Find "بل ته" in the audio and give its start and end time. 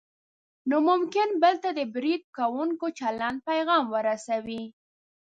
1.43-1.69